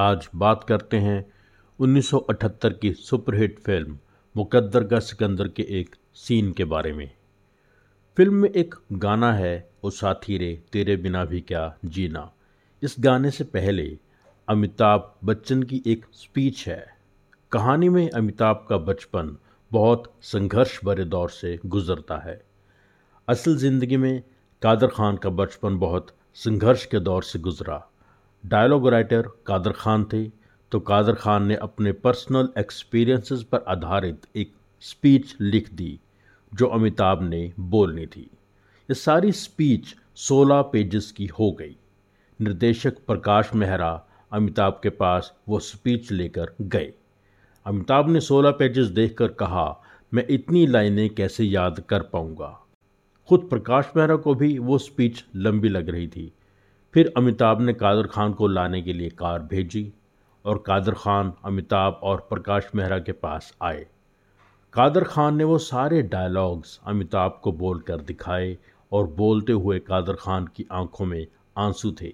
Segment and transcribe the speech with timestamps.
[0.00, 1.32] आज बात करते हैं
[1.78, 3.98] 1978 की सुपरहिट फ़िल्म
[4.36, 7.10] मुकद्दर का सिकंदर के एक सीन के बारे में।
[8.16, 12.32] फ़िल्म में एक गाना है, ओ साथी रे तेरे बिना भी क्या जीना?
[12.82, 13.98] इस गाने से पहले
[14.48, 16.96] अमिताभ बच्चन की एक स्पीच है।
[17.52, 19.36] कहानी में अमिताभ का बचपन
[19.72, 22.42] बहुत संघर्ष भरे दौर से गुजरता है।
[23.28, 24.22] असल ज़िंदगी में
[24.62, 27.86] कादर खान का बचपन बहुत संघर्ष के दौर से गुजरा।
[28.46, 30.40] डायलॉग राइटर कादर खान थे
[30.72, 36.00] तो कादर खान ने अपने पर्सनल एक्सपीरियंसेस पर आधारित एक स्पीच लिख दी,
[36.54, 41.76] जो अमिताभ ने बोलनी थी। ये सारी स्पीच 16 पेजेस की हो गई।
[42.40, 46.92] निर्देशक प्रकाश मेहरा अमिताभ के पास वो स्पीच लेकर गए।
[47.66, 49.82] अमिताभ ने 16 पेजेस देखकर कहा,
[50.14, 52.66] मैं इतनी लाइनें कैसे याद कर पाऊँगा?
[53.28, 56.32] खुद प्रकाश मेहरा को भी वो स्पीच लंबी लग रही थी।
[56.94, 59.92] फिर अमिताभ ने कादर खान को लाने के लिए कार भेजी
[60.44, 63.86] और कादर खान, अमिताभ और प्रकाश मेहरा के पास आए।
[64.72, 68.58] कादर खान ने वो सारे डायलॉग्स अमिताभ को बोल कर दिखाए
[68.92, 71.26] और बोलते हुए कादर खान की आँखों में
[71.58, 72.08] आँसू थे।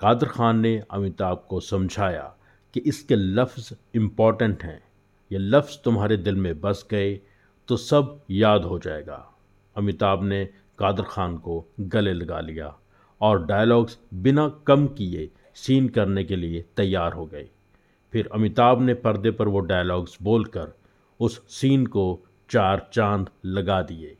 [0.00, 2.34] कादर खान ने अमिताभ को समझाया
[2.74, 4.82] कि इसके लफ्ज़ इंपॉर्टेंट हैं।
[5.32, 7.20] ये लफ्ज़ तुम्हारे दिल में बस गए
[7.68, 9.34] तो सब याद हो जाएगा।
[9.76, 10.44] अमिताभ ने
[10.78, 12.78] कादर खान को गले लगा लिया।
[13.24, 17.48] और डायलॉग्स बिना कम किए सीन करने के लिए तैयार हो गए।
[18.12, 20.72] फिर अमिताभ ने पर्दे पर वो डायलॉग्स बोलकर
[21.20, 22.04] उस सीन को
[22.50, 24.16] चार चाँद लगा दिए।